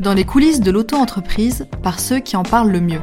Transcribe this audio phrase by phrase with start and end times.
[0.00, 3.02] dans les coulisses de l'auto-entreprise par ceux qui en parlent le mieux.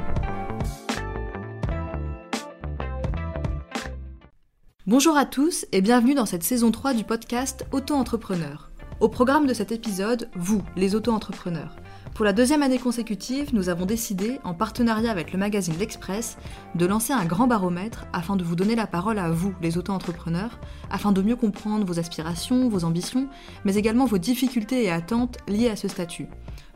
[4.88, 8.72] Bonjour à tous et bienvenue dans cette saison 3 du podcast Auto-entrepreneur.
[9.00, 11.76] Au programme de cet épisode, vous, les auto-entrepreneurs.
[12.16, 16.40] Pour la deuxième année consécutive, nous avons décidé, en partenariat avec le magazine L'Express,
[16.74, 20.60] de lancer un grand baromètre afin de vous donner la parole à vous, les auto-entrepreneurs,
[20.90, 23.28] afin de mieux comprendre vos aspirations, vos ambitions,
[23.66, 26.26] mais également vos difficultés et attentes liées à ce statut.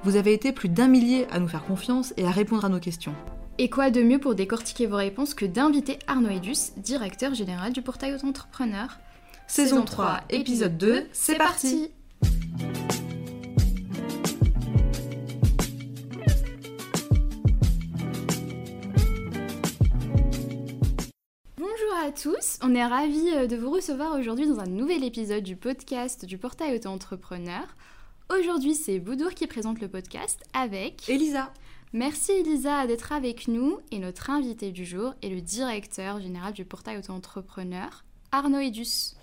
[0.04, 2.80] Vous avez été plus d'un millier à nous faire confiance et à répondre à nos
[2.80, 3.14] questions.
[3.60, 7.84] Et quoi de mieux pour décortiquer vos réponses que d'inviter Arnaud Edus, directeur général du
[7.84, 8.98] portail auto-entrepreneur?
[9.46, 11.92] Saison 3, épisode 2, c'est parti
[21.58, 25.44] Bonjour à tous, on est ravis euh, de vous recevoir aujourd'hui dans un nouvel épisode
[25.44, 27.68] du podcast du portail auto-entrepreneur.
[28.40, 31.52] Aujourd'hui, c'est Boudour qui présente le podcast avec Elisa.
[31.92, 36.64] Merci Elisa d'être avec nous et notre invité du jour est le directeur général du
[36.64, 39.18] portail auto-entrepreneur, Arnaud Edus.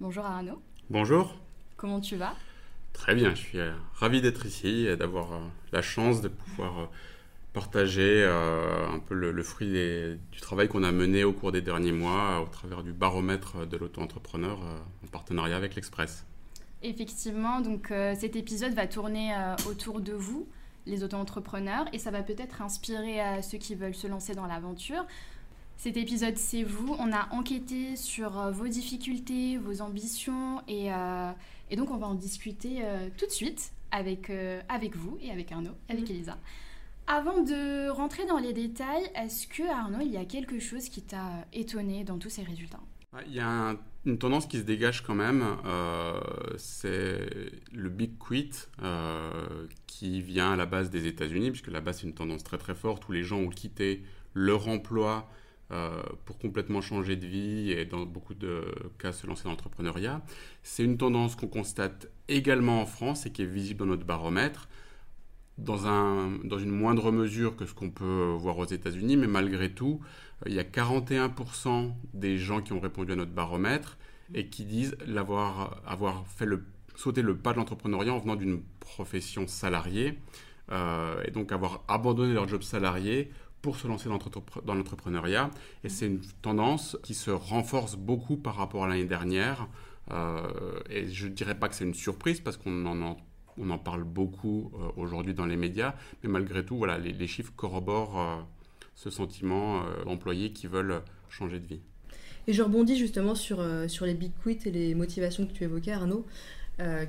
[0.00, 0.62] Bonjour Arnaud.
[0.88, 1.34] Bonjour.
[1.76, 2.34] Comment tu vas?
[2.94, 5.38] Très bien, je suis euh, ravi d'être ici et d'avoir euh,
[5.72, 6.86] la chance de pouvoir euh,
[7.52, 9.70] partager un peu le, fruit
[10.32, 13.76] du travail qu'on a mené au cours des derniers mois au travers du baromètre de
[13.76, 14.58] l'auto-entrepreneur
[15.04, 16.26] en partenariat avec l'Express.
[16.82, 19.34] Effectivement, donc cet épisode va tourner
[19.68, 20.46] autour de vous,
[20.84, 25.04] les auto-entrepreneurs, et ça va peut-être inspirer ceux qui veulent se lancer dans l'aventure.
[25.78, 26.94] Cet épisode, c'est vous.
[26.98, 30.90] On a enquêté sur vos difficultés, vos ambitions et,
[31.70, 35.30] et donc, on va en discuter euh, tout de suite avec, euh, avec vous et
[35.30, 36.16] avec Arnaud, avec mhm.
[36.16, 36.38] Elisa.
[37.08, 41.02] Avant de rentrer dans les détails, est-ce que Arnaud, il y a quelque chose qui
[41.02, 42.80] t'a étonné dans tous ces résultats?
[43.26, 46.20] Il y a une tendance qui se dégage quand même, euh,
[46.56, 47.28] c'est
[47.72, 48.52] le Big Quit
[49.86, 53.08] qui vient à la base des États-Unis, puisque là-bas c'est une tendance très très forte
[53.08, 54.02] où les gens ont quitté
[54.34, 55.28] leur emploi
[55.72, 60.22] euh, pour complètement changer de vie et dans beaucoup de cas se lancer dans l'entrepreneuriat.
[60.62, 64.68] C'est une tendance qu'on constate également en France et qui est visible dans notre baromètre,
[65.58, 69.70] dans, un, dans une moindre mesure que ce qu'on peut voir aux États-Unis, mais malgré
[69.70, 70.00] tout,
[70.42, 73.96] euh, il y a 41% des gens qui ont répondu à notre baromètre
[74.34, 76.64] et qui disent l'avoir avoir fait le,
[76.96, 80.18] sauter le pas de l'entrepreneuriat en venant d'une profession salariée
[80.72, 83.30] euh, et donc avoir abandonné leur job salarié
[83.62, 84.08] pour se lancer
[84.64, 85.50] dans l'entrepreneuriat.
[85.84, 89.66] Et c'est une tendance qui se renforce beaucoup par rapport à l'année dernière.
[90.12, 93.16] Euh, et je ne dirais pas que c'est une surprise parce qu'on en,
[93.58, 97.52] on en parle beaucoup euh, aujourd'hui dans les médias, mais malgré tout, voilà, les, chiffres
[97.56, 98.36] corroborent euh,
[98.94, 101.80] ce sentiment d'employés qui veulent changer de vie.
[102.46, 105.92] Et je rebondis justement sur, sur les big quits et les motivations que tu évoquais,
[105.92, 106.24] Arnaud,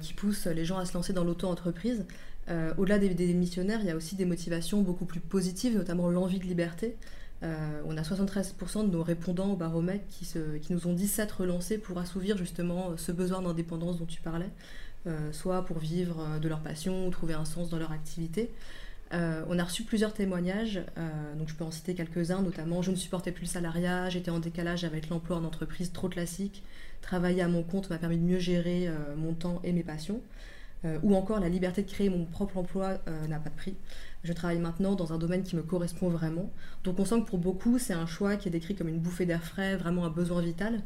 [0.02, 2.06] qui poussent les gens à se lancer dans l'auto-entreprise.
[2.50, 6.09] Euh, au-delà des, des, missionnaires, il y a aussi des motivations beaucoup plus positives, notamment
[6.09, 6.96] l'envie de liberté.
[7.44, 10.25] Euh, on a 73% de nos répondants au baromètre qui,
[10.62, 14.46] qui nous ont dit s'être relancés pour assouvir justement ce besoin d'indépendance dont tu parlais,
[14.46, 14.50] euh,
[15.31, 18.51] soit pour vivre de leur passion ou trouver un sens dans leur activité.
[19.12, 20.81] on a reçu plusieurs témoignages,
[21.38, 24.40] donc je peux en citer quelques-uns, notamment je ne supportais plus le salariat, j'étais en
[24.40, 26.63] décalage avec l'emploi en entreprise trop classique,
[27.01, 30.22] travailler à mon compte m'a permis de mieux gérer mon temps et mes passions.
[30.85, 33.75] Euh, ou encore la liberté de créer mon propre emploi euh, n'a pas de prix.
[34.23, 36.51] Je travaille maintenant dans un domaine qui me correspond vraiment.
[36.84, 39.25] Donc on sent que pour beaucoup, c'est un choix qui est décrit comme une bouffée
[39.25, 40.81] d'air frais, vraiment un besoin vital.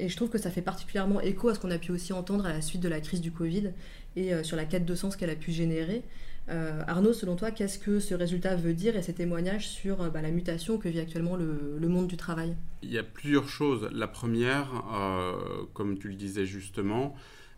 [0.00, 2.12] Euh, et je trouve que ça fait particulièrement écho à ce qu'on a pu aussi
[2.12, 3.72] entendre à la suite de la crise du Covid
[4.16, 6.02] et sur la quête de sens qu'elle a pu générer.
[6.48, 10.30] Arnaud, selon toi, qu'est-ce que ce résultat veut dire et ces témoignages sur bah, la
[10.30, 12.56] mutation que vit actuellement le, monde du travail?
[12.82, 13.90] Il y a plusieurs choses.
[13.92, 14.70] La première,
[15.74, 17.14] comme tu le disais justement,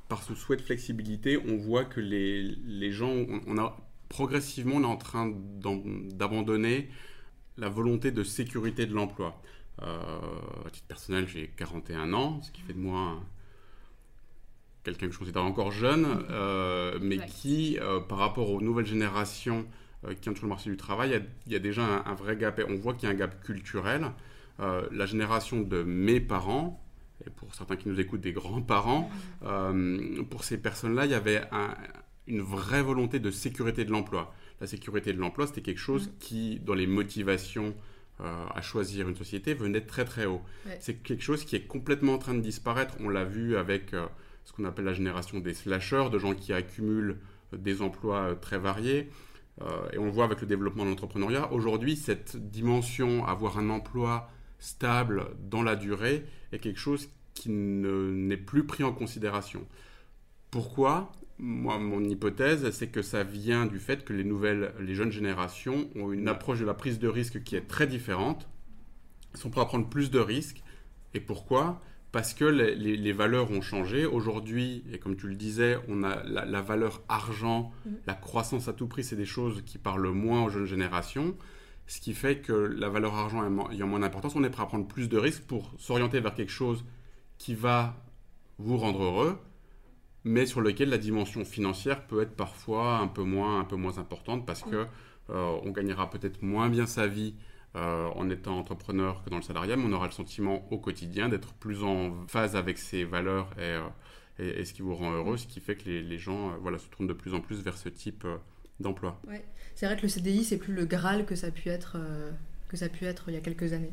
[0.09, 3.15] par ce souhait de flexibilité, on voit que les, les gens,
[3.47, 3.76] on, a
[4.09, 5.32] progressivement, on est en train
[6.12, 6.88] d'abandonner
[7.59, 9.41] la volonté de sécurité de l'emploi.
[9.83, 10.19] Euh,
[10.66, 13.21] à titre personnel, j'ai 41 ans, ce qui fait de moi
[14.85, 19.67] quelqu'un que je considère encore jeune, euh, mais qui, euh, par rapport aux nouvelles générations
[20.20, 22.61] qui entrent sur le marché du travail, il y a, déjà un, un, vrai gap.
[22.69, 24.12] On voit qu'il y a un gap culturel.
[24.58, 26.81] la génération de mes parents,
[27.26, 29.11] et pour certains qui nous écoutent, des grands-parents,
[29.44, 31.43] euh, pour ces personnes-là, il y avait
[32.26, 34.32] une vraie volonté de sécurité de l'emploi.
[34.61, 37.75] La sécurité de l'emploi, c'était quelque chose qui, dans les motivations
[38.20, 40.43] euh, à choisir une société, venait très très haut.
[40.81, 42.94] C'est quelque chose qui est complètement en train de disparaître.
[43.00, 44.06] On l'a vu avec euh,
[44.44, 47.19] ce qu'on appelle la génération des slashers, de gens qui accumulent
[47.53, 49.09] des emplois très variés.
[49.93, 51.53] et on le voit avec le développement de l'entrepreneuriat.
[51.53, 58.37] Aujourd'hui, cette dimension, avoir un emploi stable dans la durée, est quelque chose qui n'est
[58.37, 59.67] plus pris en considération.
[60.50, 61.12] Pourquoi?
[61.38, 65.88] Moi, mon hypothèse, c'est que ça vient du fait que les nouvelles, les jeunes générations
[65.94, 68.49] ont une approche de la prise de risque qui est très différente.
[69.35, 70.62] Ils sont prêts à prendre plus de risques.
[71.14, 71.81] Et pourquoi?
[72.11, 74.05] Parce que les, valeurs ont changé.
[74.05, 77.91] Aujourd'hui, et comme tu le disais, on a la, valeur argent, mmh.
[78.06, 81.37] la croissance à tout prix, c'est des choses qui parlent moins aux jeunes générations.
[81.87, 84.87] Ce qui fait que la valeur argent ayant moins d'importance, on est prêt à prendre
[84.87, 86.84] plus de risques pour s'orienter vers quelque chose
[87.38, 87.96] qui va
[88.58, 89.38] vous rendre heureux
[90.29, 93.99] mais sur lequel la dimension financière peut être parfois un peu moins, un peu moins
[93.99, 94.87] importante parce que
[95.31, 97.35] euh, on gagnera peut-être moins bien sa vie
[97.77, 101.31] euh, en étant entrepreneur que dans le salariat, mais on aura le sentiment au quotidien
[101.31, 103.79] d'être plus en phase avec ses valeurs et,
[104.43, 106.87] euh, ce qui vous rend heureux, ce qui fait que les, les gens voilà, se
[106.89, 108.27] tournent de plus en plus vers ce type
[108.81, 109.21] d'emploi.
[109.27, 109.45] Ouais.
[109.75, 111.97] C'est vrai que le CDI, c'est plus le Graal que ça a pu être,
[112.69, 113.93] que ça a pu être il y a quelques années.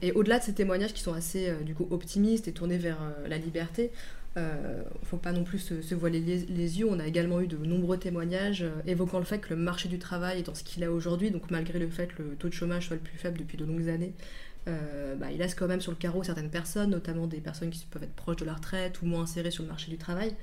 [0.00, 3.38] et au-delà de ces témoignages qui sont assez du coup optimistes et tournés vers la
[3.38, 3.90] liberté,
[4.34, 6.86] il euh, ne faut pas non plus se, voiler les, yeux.
[6.88, 9.98] On a également eu de nombreux témoignages euh, évoquant le fait que le marché du
[9.98, 12.54] travail est dans ce qu'il est aujourd'hui, donc malgré le fait que le taux de
[12.54, 14.14] chômage soit le plus faible depuis de longues années,
[14.68, 17.84] euh, bah, il laisse quand même sur le carreau certaines personnes, notamment des personnes qui
[17.86, 20.34] peuvent être proches de la retraite ou moins insérées sur le marché du travail.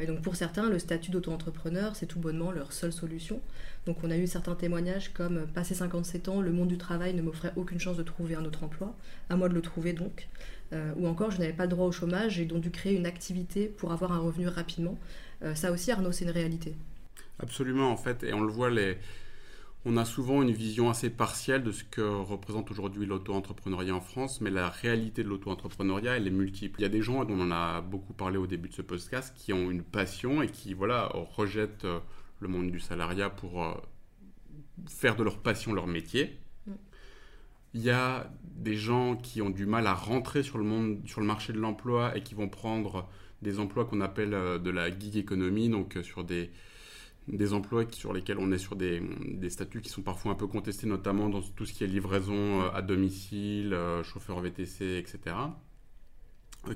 [0.00, 3.40] et donc pour certains, le statut d'auto-entrepreneur, c'est tout bonnement leur seule solution.
[3.86, 7.22] Donc on a eu certains témoignages comme passé 57 ans, le monde du travail ne
[7.22, 8.94] m'offrait aucune chance de trouver un autre emploi,
[9.30, 10.28] à moi de le trouver donc.
[10.72, 13.06] Euh, ou encore je n'avais pas le droit au chômage, j'ai donc dû créer une
[13.06, 14.96] activité pour avoir un revenu rapidement.
[15.42, 16.74] Euh, ça aussi, Arnaud, c'est une réalité.
[17.40, 18.98] Absolument, en fait, et on le voit, les...
[19.84, 24.40] on a souvent une vision assez partielle de ce que représente aujourd'hui l'auto-entrepreneuriat en France,
[24.40, 26.80] mais la réalité de l'auto-entrepreneuriat, elle est multiple.
[26.80, 29.34] Il y a des gens dont on a beaucoup parlé au début de ce podcast
[29.36, 32.00] qui ont une passion et qui voilà, rejettent euh,
[32.40, 33.82] le monde du salariat pour
[34.88, 36.38] faire de leur passion leur métier.
[37.72, 41.20] Il y a des gens qui ont du mal à rentrer sur le, monde, sur
[41.20, 43.08] le marché de l'emploi et qui vont prendre
[43.42, 46.50] des emplois qu'on appelle euh, de la gig economy, donc euh, sur des,
[47.28, 49.02] des emplois sur lesquels on est sur des,
[49.48, 52.70] statuts qui sont parfois un peu contestés, notamment dans tout ce qui est livraison euh,
[52.72, 55.36] à domicile, chauffeur VTC, etc.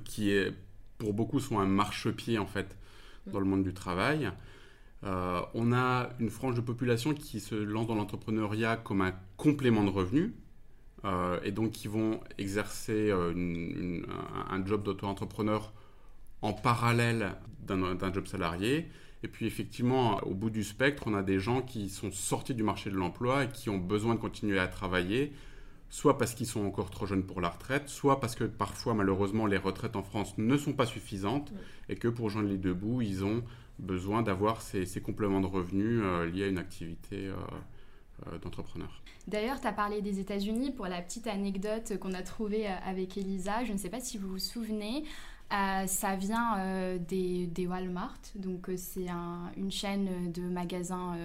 [0.04, 0.52] Qui est,
[0.98, 2.76] pour beaucoup sont un marchepied en fait
[3.26, 4.30] dans le monde du travail.
[5.02, 9.90] on a une frange de population qui se lance dans l'entrepreneuriat comme un complément de
[9.90, 10.32] revenus,
[11.04, 14.00] euh, et donc qui vont exercer euh,
[14.50, 15.72] un, job d'auto-entrepreneur
[16.40, 18.88] en parallèle d'un job salarié.
[19.24, 22.62] Et puis effectivement, au bout du spectre, on a des gens qui sont sortis du
[22.62, 25.32] marché de l'emploi et qui ont besoin de continuer à travailler,
[25.88, 29.46] soit parce qu'ils sont encore trop jeunes pour la retraite, soit parce que parfois malheureusement
[29.46, 31.54] les retraites en France ne sont pas suffisantes
[31.88, 33.42] et que pour joindre les deux bouts, ils ont
[33.78, 37.30] besoin d'avoir ces, compléments de revenus euh, liés à une activité
[38.42, 39.02] d'entrepreneur.
[39.26, 43.16] D'ailleurs, tu as parlé des États-Unis pour la petite anecdote qu'on a trouvée euh, avec
[43.16, 43.64] Elisa.
[43.64, 45.04] Je ne sais pas si vous vous souvenez.
[45.54, 49.06] Euh, ça vient euh, des, Walmart, donc c'est
[49.56, 51.16] une chaîne de magasins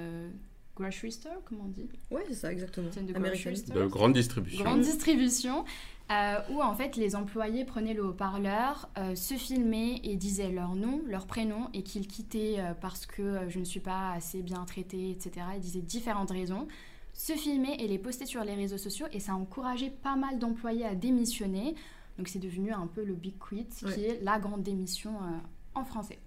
[0.75, 2.87] grocery store, comment on dit Oui, c'est ça, exactement.
[2.89, 4.63] de, de grande distribution.
[4.63, 5.65] Grande distribution,
[6.51, 11.25] où en fait les employés prenaient le haut-parleur, se filmaient et disaient leur nom, leur
[11.25, 15.47] prénom, et qu'ils quittaient parce que je ne suis pas assez bien traité, etc.
[15.55, 16.67] Ils disaient différentes raisons
[17.19, 20.39] se filmer et les poster sur les réseaux sociaux et ça a encouragé pas mal
[20.39, 21.75] d'employés à démissionner.
[22.19, 25.37] Donc c'est devenu un peu le Big Quit, qui est la grande démission euh,
[25.73, 26.19] en français.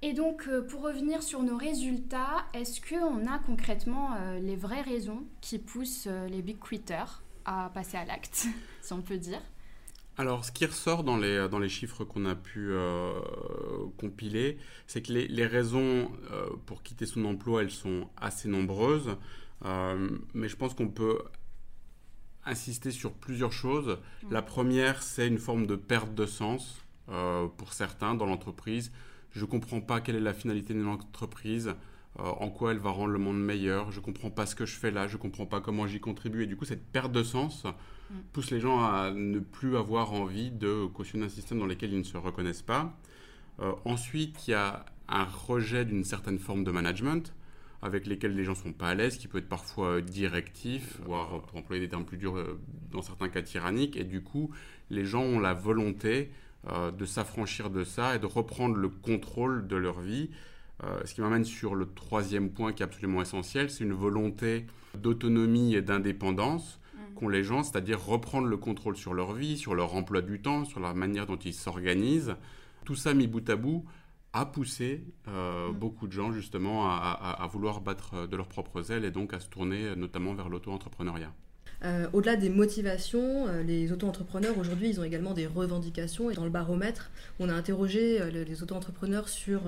[0.00, 4.80] Et donc euh, pour revenir sur nos résultats, est-ce qu'on a concrètement euh, les vraies
[4.80, 8.46] raisons qui poussent les Big Quitters à passer à l'acte,
[8.80, 9.42] si on peut dire?
[10.16, 12.72] Alors, ce qui ressort dans les, dans les chiffres qu'on a pu
[13.96, 16.10] compiler, c'est que les, les raisons
[16.66, 19.16] pour quitter son emploi, elles sont assez nombreuses.
[19.64, 21.22] Euh, mais je pense qu'on peut
[22.50, 23.98] insister sur plusieurs choses.
[24.30, 28.92] La première, c'est une forme de perte de sens euh, pour certains dans l'entreprise.
[29.30, 31.74] Je ne comprends pas quelle est la finalité de l'entreprise,
[32.18, 34.66] euh, en quoi elle va rendre le monde meilleur, je ne comprends pas ce que
[34.66, 36.42] je fais là, je ne comprends pas comment j'y contribue.
[36.42, 38.14] Et du coup, cette perte de sens mm.
[38.32, 41.98] pousse les gens à ne plus avoir envie de cautionner un système dans lequel ils
[41.98, 42.92] ne se reconnaissent pas.
[43.84, 47.32] ensuite, il y a un rejet d'une certaine forme de management
[47.82, 51.58] avec lesquels les gens sont pas à l'aise, qui peut être parfois directif, voire pour
[51.58, 52.60] employer des termes plus durs, euh,
[52.90, 53.96] dans certains cas tyrannique.
[53.96, 54.50] Et du coup,
[54.90, 56.30] les gens ont la volonté
[56.68, 60.30] euh, de s'affranchir de ça et de reprendre le contrôle de leur vie.
[60.84, 64.66] Euh, ce qui m'amène sur le troisième point qui est absolument essentiel, c'est une volonté
[64.94, 67.14] d'autonomie et d'indépendance mmh.
[67.14, 70.66] qu'ont les gens, c'est-à-dire reprendre le contrôle sur leur vie, sur leur emploi du temps,
[70.66, 72.36] sur la manière dont ils s'organisent.
[72.84, 73.84] Tout ça mis bout à bout
[74.32, 75.74] a poussé euh, mm.
[75.74, 79.48] beaucoup de gens justement à, vouloir battre de leurs propres ailes et donc à se
[79.48, 81.32] tourner notamment vers l'auto-entrepreneuriat.
[81.82, 86.30] Euh, au-delà des motivations, euh, les auto-entrepreneurs aujourd'hui, ils ont également des revendications.
[86.30, 89.62] Et dans le baromètre, on a interrogé les auto-entrepreneurs sur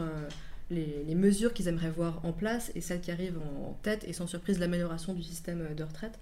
[0.70, 4.26] les, mesures qu'ils aimeraient voir en place et celles qui arrivent en tête, et sans
[4.26, 6.18] surprise l'amélioration du système de retraite.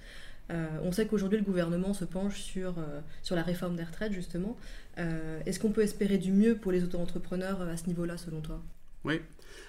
[0.82, 2.74] On sait qu'aujourd'hui le gouvernement se penche sur,
[3.22, 4.56] sur la réforme des retraites justement.
[4.96, 8.60] Est-ce qu'on peut espérer du mieux pour les auto-entrepreneurs à ce niveau-là selon toi?
[9.04, 9.20] Oui,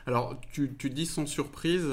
[0.08, 1.88] alors tu, tu, dis sans surprise,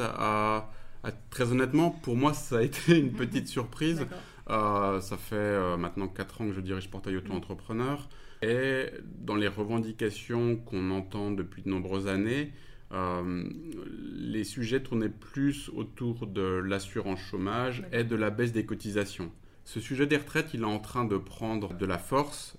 [1.31, 4.07] très honnêtement pour moi ça a été une petite surprise.
[4.51, 8.09] Euh, ça fait euh, maintenant 4 ans que je dirige Portail Auto-Entrepreneur.
[8.41, 15.71] Et dans les revendications qu'on entend depuis de nombreuses années, euh, les sujets tournaient plus
[15.75, 19.31] autour de l'assurance chômage et de la baisse des cotisations.
[19.65, 22.57] Ce sujet des retraites, il est en train de prendre de la force,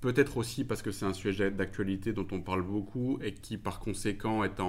[0.00, 3.80] peut-être aussi parce que c'est un sujet d'actualité dont on parle beaucoup et qui par
[3.80, 4.60] conséquent est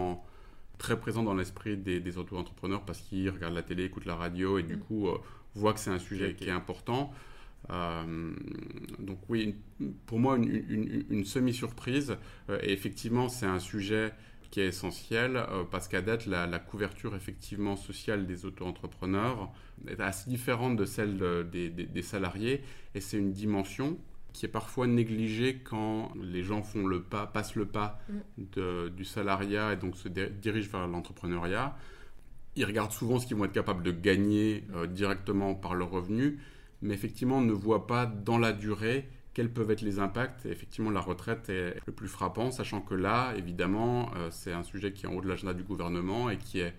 [0.77, 4.63] très présent dans l'esprit des, auto-entrepreneurs parce qu'ils regardent la télé, écoutent la radio et
[4.63, 4.79] du mm.
[4.79, 5.09] coup
[5.55, 7.11] voit que c'est un sujet qui est important.
[7.71, 8.33] Euh,
[8.99, 9.55] donc oui,
[10.05, 12.17] pour moi, une, semi-surprise.
[12.49, 14.13] Euh, et effectivement, c'est un sujet
[14.49, 19.51] qui est essentiel euh, parce qu'à date, la, couverture effectivement sociale des auto-entrepreneurs
[19.87, 21.17] est assez différente de celle
[21.49, 22.61] des, salariés.
[22.93, 23.97] Et c'est une dimension
[24.33, 28.89] qui est parfois négligée quand les gens font le pas, passent le pas mm.
[28.89, 31.75] du salariat et donc se dirigent vers l'entrepreneuriat
[32.55, 36.39] ils regardent souvent ce qu'ils vont être capables de gagner euh, directement par leur revenu,
[36.81, 40.45] mais effectivement ne voient pas dans la durée quels peuvent être les impacts.
[40.47, 44.93] Effectivement, la retraite est le plus frappant, sachant que là, évidemment, euh, c'est un sujet
[44.93, 46.73] qui est en haut de l'agenda du gouvernement et qui est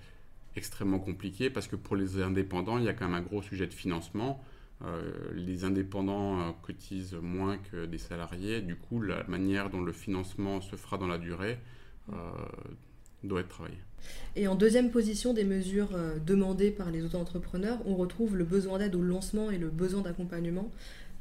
[0.57, 3.67] extrêmement compliqué parce que pour les indépendants, il y a quand même un gros sujet
[3.67, 4.43] de financement.
[4.85, 5.03] Euh,
[5.35, 8.63] les indépendants cotisent moins que des salariés.
[8.63, 11.59] Du coup, la manière dont le financement se fera dans la durée
[13.23, 13.79] doit être travaillée.
[14.35, 18.79] Et en deuxième position des mesures euh, demandées par les auto-entrepreneurs, on retrouve le besoin
[18.79, 20.71] d'aide au lancement et le besoin d'accompagnement.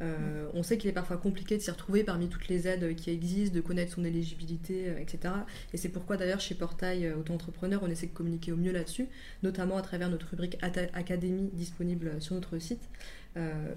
[0.02, 3.10] Euh, on sait qu'il est parfois compliqué de s'y retrouver parmi toutes les aides qui
[3.10, 5.34] existent, de connaître son éligibilité, euh, etc.
[5.74, 9.08] Et c'est pourquoi d'ailleurs chez Portail Auto-entrepreneur, on essaie de communiquer au mieux là-dessus,
[9.44, 12.90] notamment à travers notre rubrique Académie disponible sur notre site.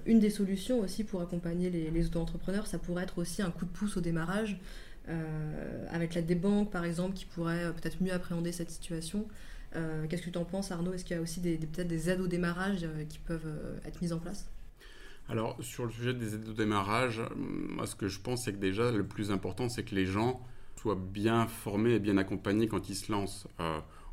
[0.05, 3.65] une des solutions aussi pour accompagner les, les auto-entrepreneurs, ça pourrait être aussi un coup
[3.65, 4.57] de pouce au démarrage.
[5.09, 9.27] Euh, avec l'aide des banques par exemple qui pourraient euh, peut-être mieux appréhender cette situation.
[9.75, 10.93] Euh, qu'est-ce que tu en penses Arnaud?
[10.93, 13.51] Est-ce qu'il y a aussi peut-être des aides au démarrage qui peuvent
[13.85, 14.47] être mises en place?
[15.29, 18.57] Alors, sur le sujet des aides au démarrage, moi, ce que je pense, c'est que
[18.57, 20.41] déjà, le plus important, c'est que les gens
[20.75, 23.47] soient bien formés et bien accompagnés quand ils se lancent.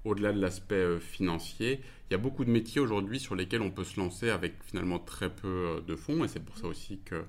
[0.05, 3.85] Au-delà de l'aspect financier, il y a beaucoup de métiers aujourd'hui sur lesquels on peut
[3.85, 7.25] se lancer avec finalement très peu de fonds, et c'est pour ça aussi que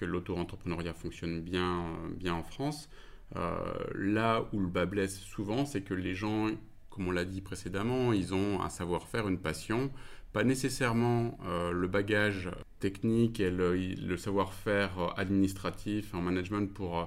[0.00, 1.84] que l'auto-entrepreneuriat fonctionne bien,
[2.16, 2.88] bien en France.
[3.36, 3.58] Euh,
[3.94, 6.48] là où le bas blesse souvent, c'est que les gens,
[6.88, 9.90] comme on l'a dit précédemment, ils ont un savoir-faire, une passion,
[10.32, 17.04] pas nécessairement euh, le bagage technique et le, savoir-faire administratif en management pour euh,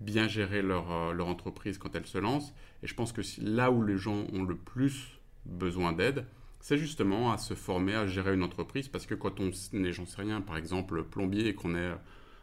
[0.00, 2.52] bien gérer leur, leur, entreprise quand elle se lance.
[2.82, 6.26] Et je pense que là où les gens ont le plus besoin d'aide,
[6.60, 10.06] c'est justement à se former à gérer une entreprise parce que quand on n'est, j'en
[10.06, 11.92] sais rien, par exemple plombier et qu'on est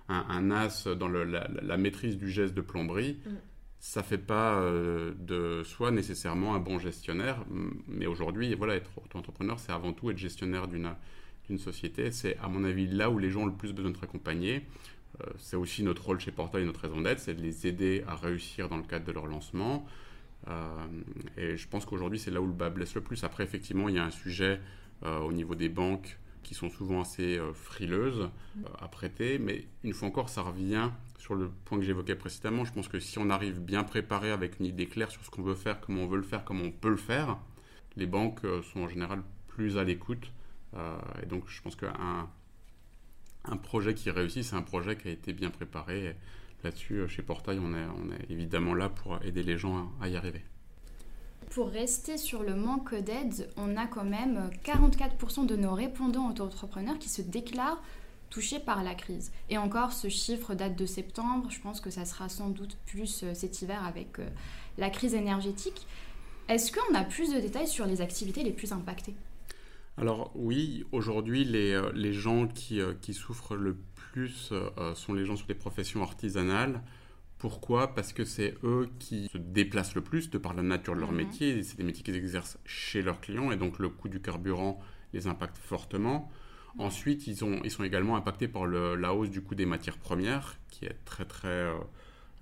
[0.07, 3.29] un, as dans la, maîtrise du geste de plomberie, mm.
[3.83, 7.43] Ça fait pas euh, de soi nécessairement un bon gestionnaire.
[7.89, 12.09] Mais aujourd'hui, voilà, être auto-entrepreneur, c'est avant tout être gestionnaire d'une société.
[12.09, 14.65] C'est, à mon avis, là où les gens ont le plus besoin d'être accompagnés.
[15.19, 18.15] Euh, c'est aussi notre rôle chez Portail, notre raison d'être, c'est de les aider à
[18.15, 19.85] réussir dans le cadre de leur lancement.
[20.47, 20.85] Euh,
[21.35, 23.25] et je pense qu'aujourd'hui, c'est là où le bas blesse le plus.
[23.25, 24.61] Après, effectivement, il y a un sujet
[25.01, 29.39] au niveau des banques qui sont souvent assez euh, frileuses euh, à prêter.
[29.39, 32.65] Mais une fois encore, ça revient sur le point que j'évoquais précédemment.
[32.65, 35.41] Je pense que si on arrive bien préparé avec une idée claire sur ce qu'on
[35.41, 37.37] veut faire, comment on veut le faire, comment on peut le faire,
[37.95, 40.31] les banques euh, sont en général plus à l'écoute.
[41.21, 42.27] et donc, je pense qu'un
[43.45, 46.15] un projet qui réussit, c'est un projet qui a été bien préparé.
[46.63, 50.15] Là-dessus, chez Portail, on est, on est évidemment là pour aider les gens à y
[50.15, 50.41] arriver.
[51.53, 56.97] Pour rester sur le manque d'aide, on a quand même 44% de nos répondants auto-entrepreneurs
[56.97, 57.79] qui se déclarent
[58.31, 59.31] touchés par la crise.
[59.51, 61.51] Et encore, ce chiffre date de septembre.
[61.51, 64.27] Je pense que ça sera sans doute plus euh, cet hiver avec euh,
[64.79, 65.85] la crise énergétique.
[66.49, 69.13] Est-ce qu'on a plus de détails sur les activités les plus impactées?
[69.97, 73.77] Alors oui, aujourd'hui, les, euh, les, gens qui, qui, souffrent le
[74.11, 74.51] plus
[74.95, 76.81] sont les gens sur des professions artisanales,
[77.43, 81.01] pourquoi Parce que c'est eux qui se déplacent le plus de par la nature de
[81.01, 81.17] leur mhm.
[81.17, 81.61] métier.
[81.63, 84.79] C'est des métiers qu'ils exercent chez leurs clients et donc le coût du carburant
[85.11, 86.31] les impacte fortement.
[86.77, 90.55] Ensuite, ils, ont, ils sont également impactés par la hausse du coût des matières premières,
[90.69, 91.73] qui est très très euh,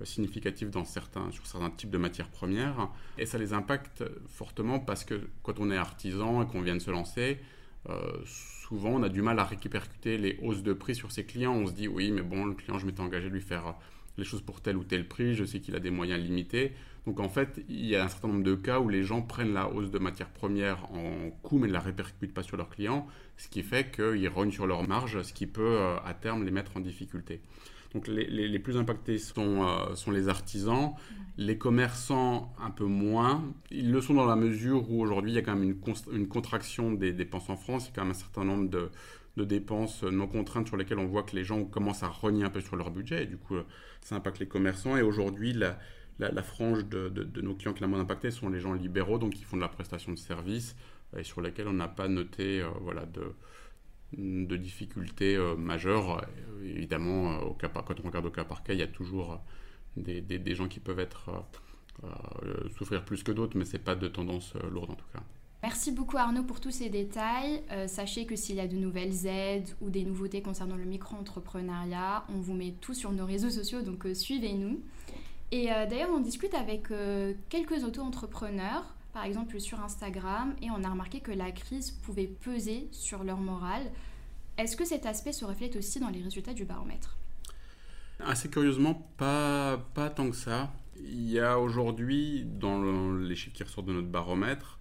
[0.04, 2.92] significative dans certains, sur certains types de matières premières.
[3.18, 6.80] Et ça les impacte fortement parce que quand on est artisan et qu'on vient de
[6.80, 7.40] se lancer,
[7.90, 11.56] euh, souvent on a du mal à répercuter les hausses de prix sur ses clients.
[11.56, 13.74] On se dit oui, mais bon, le client, je m'étais engagé à lui faire
[14.18, 16.74] les choses pour tel ou tel prix, je sais qu'il a des moyens limités.
[17.06, 19.54] Donc en fait, il y a un certain nombre de cas où les gens prennent
[19.54, 23.08] la hausse de matières premières en coût mais ne la répercutent pas sur leurs clients,
[23.38, 26.52] ce qui fait qu'ils rognent sur leur marge, ce qui peut euh, à terme les
[26.52, 27.42] mettre en difficulté.
[27.94, 30.94] Donc les, les, plus impactés sont, euh, sont les artisans,
[31.38, 33.44] les commerçants un peu moins.
[33.70, 36.28] Ils le sont dans la mesure où aujourd'hui il y a quand même une, une
[36.28, 38.90] contraction des dépenses en France, il y a quand même un certain nombre de,
[39.36, 42.50] de dépenses non contraintes sur lesquelles on voit que les gens commencent à renier un
[42.50, 43.24] peu sur leur budget.
[43.24, 43.56] Et du coup
[44.00, 44.96] ça impacte les commerçants.
[44.96, 45.78] Et aujourd'hui la,
[46.20, 49.34] la, frange de, de, nos clients qui l'a moins impacté sont les gens libéraux donc
[49.34, 50.76] qui font de la prestation de services
[51.18, 53.34] et sur lesquels on n'a pas noté euh, voilà, de,
[54.18, 56.26] de difficultés euh, majeures.
[56.64, 59.42] Évidemment, euh, au cas quand on regarde au cas par cas, il y a toujours
[59.98, 61.46] des, des, gens qui peuvent être,
[62.78, 65.24] souffrir plus que d'autres, mais ce n'est pas de tendance lourde en tout cas.
[65.64, 67.62] Merci beaucoup Arnaud pour tous ces détails.
[67.72, 72.24] Euh, sachez que s'il y a de nouvelles aides ou des nouveautés concernant le micro-entrepreneuriat,
[72.30, 74.82] on vous met tout sur nos réseaux sociaux, donc euh, suivez-nous.
[75.52, 76.88] Et euh, d'ailleurs, on discute avec
[77.50, 82.88] quelques auto-entrepreneurs, par exemple sur Instagram, et on a remarqué que la crise pouvait peser
[82.92, 83.92] sur leur morale.
[84.58, 87.18] Est-ce que cet aspect se reflète aussi dans les résultats du baromètre?
[88.20, 90.72] Assez curieusement, pas, pas tant que ça.
[90.98, 94.80] Il y a aujourd'hui, dans les chiffres qui ressortent de notre baromètre,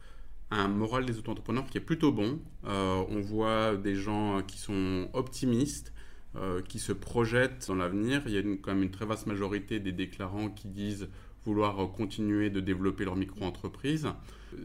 [0.50, 2.40] un moral des auto-entrepreneurs qui est plutôt bon.
[2.66, 5.92] Euh, on voit des gens qui sont optimistes,
[6.36, 8.22] euh, qui se projettent dans l'avenir.
[8.26, 11.08] Il y a quand même une très vaste majorité des déclarants qui disent
[11.44, 14.08] vouloir continuer de développer leur micro-entreprise,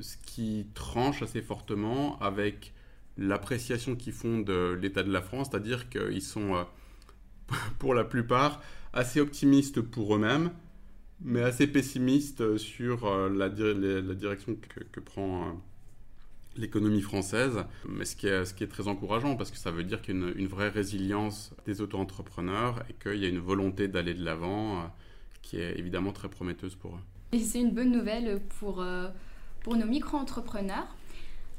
[0.02, 2.74] ce qui tranche assez fortement avec
[3.18, 6.64] l'appréciation qu'ils font de l'état de la France, c'est-à-dire qu'ils sont, euh,
[7.80, 8.62] pour la plupart,
[8.94, 10.52] assez optimistes pour eux-mêmes,
[11.22, 14.58] mais assez pessimistes sur la, direction
[14.92, 15.62] que prend
[16.58, 20.24] l'économie française, mais ce qui, est, très encourageant parce que ça veut dire qu'il y
[20.24, 24.80] a une, vraie résilience des auto-entrepreneurs et qu'il y a une volonté d'aller de l'avant
[24.80, 24.84] euh,
[25.46, 27.04] qui est évidemment très prometteuse pour eux.
[27.32, 29.08] Et c'est une bonne nouvelle pour, euh,
[29.62, 30.88] pour nos micro-entrepreneurs.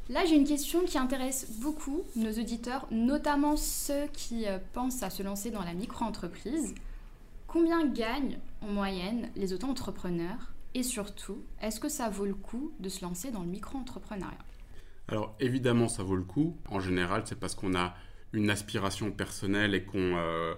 [0.08, 5.10] Là, j'ai une question qui intéresse beaucoup nos auditeurs, notamment ceux qui euh, pensent à
[5.10, 6.74] se lancer dans la micro-entreprise.
[7.46, 10.52] Combien gagnent en moyenne les auto-entrepreneurs?
[10.74, 14.36] Et surtout, est-ce que ça vaut le coup de se lancer dans le micro-entrepreneuriat?
[15.08, 16.56] Alors évidemment, ça vaut le coup.
[16.68, 17.94] En général, c'est parce qu'on a
[18.32, 20.54] une aspiration personnelle et qu'on euh,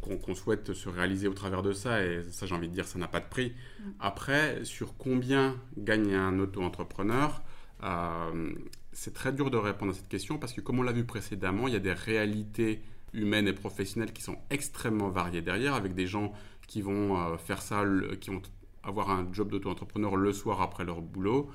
[0.00, 2.04] qu'on souhaite se réaliser au travers de ça.
[2.04, 3.52] Et ça, j'ai envie de dire, ça n'a pas de prix.
[3.52, 3.90] Mm.
[4.00, 7.42] Après, sur combien gagne un auto-entrepreneur,
[7.82, 8.52] euh,
[8.92, 11.68] c'est très dur de répondre à cette question parce que, comme on l'a vu précédemment,
[11.68, 16.06] il y a des réalités humaines et professionnelles qui sont extrêmement variées derrière, avec des
[16.06, 16.32] gens
[16.66, 17.84] qui vont euh, faire ça,
[18.20, 18.42] qui vont
[18.82, 21.50] avoir un job d'auto-entrepreneur le soir après leur boulot,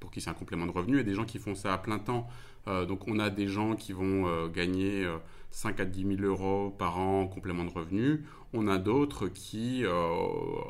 [0.00, 1.98] pour qui c'est un complément de revenu, et des gens qui font ça à plein
[1.98, 2.28] temps.
[2.68, 5.06] Euh, donc on a des gens qui vont euh, gagner
[5.50, 8.24] 5 euh, à 10 000 euros par an en complément de revenu.
[8.52, 9.84] On a d'autres qui,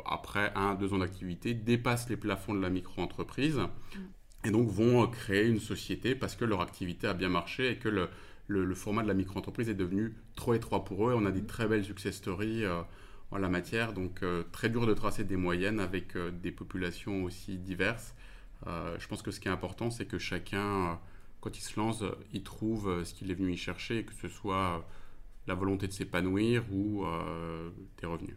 [0.04, 3.60] après 1 à 2 ans d'activité, dépassent les plafonds de la micro-entreprise
[4.44, 7.88] et donc vont créer une société parce que leur activité a bien marché et que
[7.88, 8.08] le,
[8.48, 11.14] le, format de la micro-entreprise est devenu trop étroit pour eux.
[11.16, 12.64] On a des très belles success stories
[13.30, 18.16] en la matière, donc très dur de tracer des moyennes avec des populations aussi diverses.
[18.66, 20.94] Euh, je pense que ce qui est important, c'est que chacun, euh,
[21.40, 24.28] quand il se lance, il trouve euh, ce qu'il est venu y chercher, que ce
[24.28, 24.84] soit
[25.46, 27.06] la volonté de s'épanouir ou
[27.98, 28.36] des revenus.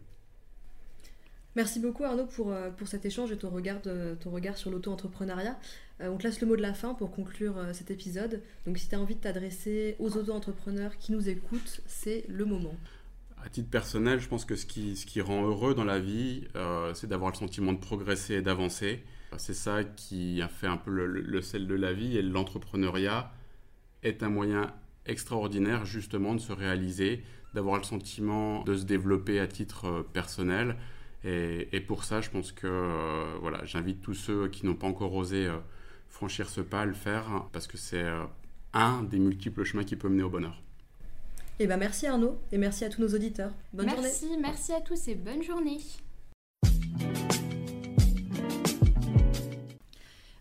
[1.54, 5.58] Merci beaucoup Arnaud pour, pour cet échange et ton regard, ton regard sur l'auto-entrepreneuriat.
[6.00, 8.40] on te laisse le mot de la fin pour conclure cet épisode.
[8.64, 12.74] Donc si tu as envie de t'adresser aux auto-entrepreneurs qui nous écoutent, c'est le moment.
[13.44, 16.48] À titre personnel, je pense que ce qui, ce qui rend heureux dans la vie,
[16.94, 19.02] c'est d'avoir le sentiment de progresser et d'avancer.
[19.38, 23.32] C'est ça qui a fait un peu le, sel de la vie et l'entrepreneuriat
[24.02, 24.72] est un moyen
[25.06, 27.22] extraordinaire justement de se réaliser,
[27.54, 30.76] d'avoir le sentiment de se développer à titre euh, personnel.
[31.24, 35.14] Et, pour ça, je pense que euh, voilà, j'invite tous ceux qui n'ont pas encore
[35.14, 35.58] osé euh,
[36.08, 38.04] franchir ce pas à le faire parce que c'est
[38.72, 40.62] un des multiples chemins qui peut mener au bonheur.
[41.60, 43.52] Et eh ben merci Arnaud et merci à tous nos auditeurs.
[43.72, 44.02] Bonne journée.
[44.02, 45.78] Merci, merci à tous et bonne journée.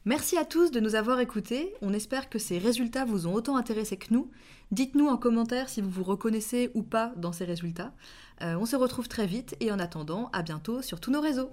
[0.03, 1.75] Merci à tous de nous avoir écoutés.
[1.83, 4.31] On espère que ces résultats vous ont autant intéressé que nous.
[4.71, 7.93] Dites-nous en commentaire si vous vous reconnaissez ou pas dans ces résultats.
[8.41, 11.51] Euh, on se retrouve très vite et en attendant, à bientôt sur tous nos réseaux.